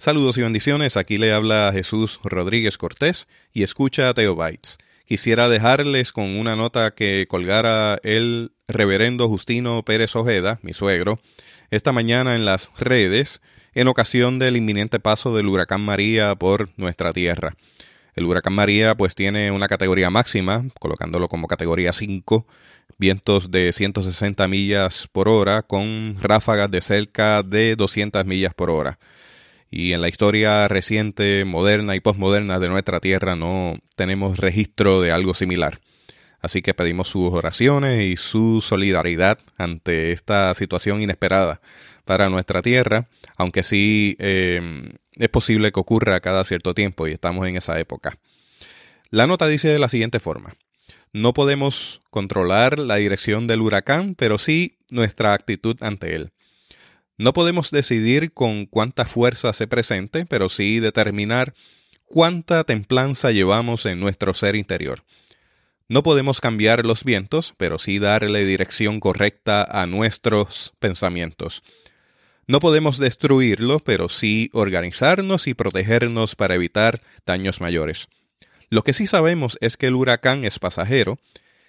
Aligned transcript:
Saludos 0.00 0.38
y 0.38 0.40
bendiciones, 0.40 0.96
aquí 0.96 1.18
le 1.18 1.30
habla 1.30 1.72
Jesús 1.74 2.20
Rodríguez 2.24 2.78
Cortés 2.78 3.28
y 3.52 3.64
escucha 3.64 4.08
a 4.08 4.14
Teobytes. 4.14 4.78
Quisiera 5.04 5.50
dejarles 5.50 6.10
con 6.10 6.24
una 6.38 6.56
nota 6.56 6.92
que 6.92 7.26
colgara 7.28 7.98
el 8.02 8.52
reverendo 8.66 9.28
Justino 9.28 9.82
Pérez 9.84 10.16
Ojeda, 10.16 10.58
mi 10.62 10.72
suegro, 10.72 11.20
esta 11.70 11.92
mañana 11.92 12.34
en 12.34 12.46
las 12.46 12.72
redes 12.78 13.42
en 13.74 13.88
ocasión 13.88 14.38
del 14.38 14.56
inminente 14.56 15.00
paso 15.00 15.36
del 15.36 15.48
huracán 15.48 15.82
María 15.82 16.34
por 16.34 16.70
nuestra 16.78 17.12
tierra. 17.12 17.54
El 18.14 18.24
huracán 18.24 18.54
María 18.54 18.94
pues 18.94 19.14
tiene 19.14 19.50
una 19.50 19.68
categoría 19.68 20.08
máxima, 20.08 20.64
colocándolo 20.80 21.28
como 21.28 21.46
categoría 21.46 21.92
5, 21.92 22.46
vientos 22.96 23.50
de 23.50 23.70
160 23.74 24.48
millas 24.48 25.10
por 25.12 25.28
hora 25.28 25.60
con 25.60 26.16
ráfagas 26.18 26.70
de 26.70 26.80
cerca 26.80 27.42
de 27.42 27.76
200 27.76 28.24
millas 28.24 28.54
por 28.54 28.70
hora 28.70 28.98
y 29.70 29.92
en 29.92 30.00
la 30.00 30.08
historia 30.08 30.66
reciente, 30.66 31.44
moderna 31.44 31.94
y 31.94 32.00
postmoderna 32.00 32.58
de 32.58 32.68
nuestra 32.68 33.00
tierra 33.00 33.36
no 33.36 33.78
tenemos 33.94 34.38
registro 34.38 35.00
de 35.00 35.12
algo 35.12 35.34
similar. 35.34 35.80
Así 36.40 36.62
que 36.62 36.74
pedimos 36.74 37.08
sus 37.08 37.32
oraciones 37.32 38.02
y 38.02 38.16
su 38.16 38.60
solidaridad 38.60 39.38
ante 39.58 40.12
esta 40.12 40.52
situación 40.54 41.02
inesperada 41.02 41.60
para 42.04 42.28
nuestra 42.30 42.62
tierra, 42.62 43.08
aunque 43.36 43.62
sí 43.62 44.16
eh, 44.18 44.90
es 45.12 45.28
posible 45.28 45.70
que 45.70 45.80
ocurra 45.80 46.20
cada 46.20 46.42
cierto 46.44 46.74
tiempo 46.74 47.06
y 47.06 47.12
estamos 47.12 47.46
en 47.46 47.56
esa 47.56 47.78
época. 47.78 48.18
La 49.10 49.26
nota 49.26 49.46
dice 49.46 49.68
de 49.68 49.78
la 49.78 49.88
siguiente 49.88 50.18
forma. 50.18 50.56
No 51.12 51.34
podemos 51.34 52.02
controlar 52.10 52.78
la 52.78 52.96
dirección 52.96 53.46
del 53.46 53.60
huracán, 53.60 54.14
pero 54.14 54.38
sí 54.38 54.78
nuestra 54.90 55.34
actitud 55.34 55.76
ante 55.80 56.14
él. 56.14 56.32
No 57.20 57.34
podemos 57.34 57.70
decidir 57.70 58.32
con 58.32 58.64
cuánta 58.64 59.04
fuerza 59.04 59.52
se 59.52 59.66
presente, 59.66 60.24
pero 60.24 60.48
sí 60.48 60.80
determinar 60.80 61.52
cuánta 62.06 62.64
templanza 62.64 63.30
llevamos 63.30 63.84
en 63.84 64.00
nuestro 64.00 64.32
ser 64.32 64.56
interior. 64.56 65.04
No 65.86 66.02
podemos 66.02 66.40
cambiar 66.40 66.86
los 66.86 67.04
vientos, 67.04 67.52
pero 67.58 67.78
sí 67.78 67.98
darle 67.98 68.46
dirección 68.46 69.00
correcta 69.00 69.62
a 69.64 69.84
nuestros 69.84 70.72
pensamientos. 70.78 71.62
No 72.46 72.58
podemos 72.58 72.96
destruirlo, 72.96 73.80
pero 73.80 74.08
sí 74.08 74.48
organizarnos 74.54 75.46
y 75.46 75.52
protegernos 75.52 76.36
para 76.36 76.54
evitar 76.54 77.02
daños 77.26 77.60
mayores. 77.60 78.08
Lo 78.70 78.82
que 78.82 78.94
sí 78.94 79.06
sabemos 79.06 79.58
es 79.60 79.76
que 79.76 79.88
el 79.88 79.94
huracán 79.94 80.46
es 80.46 80.58
pasajero, 80.58 81.18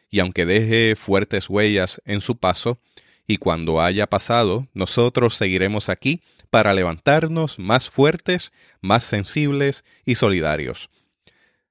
y 0.10 0.22
aunque 0.22 0.46
deje 0.46 0.96
fuertes 0.96 1.50
huellas 1.50 2.02
en 2.06 2.22
su 2.22 2.38
paso, 2.38 2.80
y 3.28 3.38
cuando 3.38 3.82
haya 3.82 4.08
pasado, 4.08 4.68
nosotros 4.74 5.36
seguiremos 5.36 5.90
aquí 5.90 6.22
para 6.50 6.74
levantarnos 6.74 7.60
más 7.60 7.90
fuertes, 7.90 8.52
más 8.82 9.04
sensibles 9.04 9.86
y 10.06 10.16
solidarios. 10.16 10.90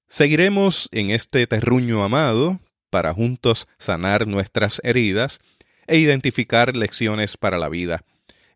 Seguiremos 0.08 0.88
en 0.90 1.10
este 1.10 1.46
terruño 1.46 2.02
amado 2.02 2.58
para 2.88 3.12
juntos 3.12 3.68
sanar 3.78 4.26
nuestras 4.26 4.80
heridas 4.82 5.38
e 5.86 5.98
identificar 5.98 6.76
lecciones 6.76 7.36
para 7.36 7.58
la 7.58 7.68
vida. 7.68 8.04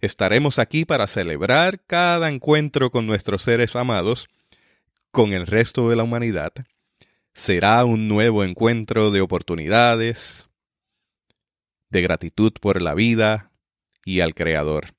Estaremos 0.01 0.59
aquí 0.59 0.85
para 0.85 1.07
celebrar 1.07 1.81
cada 1.87 2.29
encuentro 2.29 2.91
con 2.91 3.07
nuestros 3.07 3.43
seres 3.43 3.77
amados, 3.77 4.29
con 5.11 5.33
el 5.33 5.47
resto 5.47 5.89
de 5.89 5.97
la 5.97 6.03
humanidad. 6.03 6.53
Será 7.33 7.85
un 7.85 8.09
nuevo 8.09 8.45
encuentro 8.45 9.11
de 9.11 9.21
oportunidades, 9.21 10.49
de 11.95 12.03
gratitud 12.03 12.53
por 12.61 12.83
la 12.83 12.93
vida 12.95 13.53
y 14.05 14.21
al 14.21 14.35
Creador. 14.35 14.95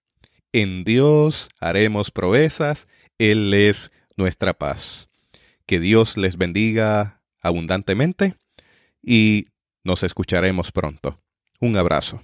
En 0.54 0.86
Dios 0.86 1.50
haremos 1.60 2.10
proezas, 2.10 2.88
Él 3.20 3.54
es 3.54 3.92
nuestra 4.16 4.54
paz. 4.54 5.10
Que 5.66 5.80
Dios 5.80 6.16
les 6.16 6.38
bendiga 6.38 7.22
abundantemente 7.42 8.38
y 9.04 9.48
nos 9.84 10.04
escucharemos 10.04 10.72
pronto. 10.72 11.22
Un 11.60 11.76
abrazo. 11.76 12.24